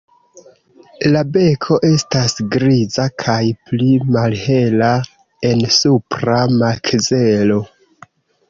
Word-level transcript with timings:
La 1.15 1.19
beko 1.35 1.75
estas 1.89 2.33
griza 2.55 3.05
kaj 3.25 3.37
pli 3.69 3.91
malhela 4.17 4.91
en 5.51 5.63
supra 5.77 6.43
makzelo. 6.59 7.63